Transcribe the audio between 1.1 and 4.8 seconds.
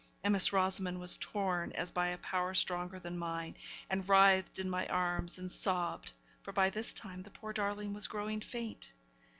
torn as by a power stronger than mine and writhed in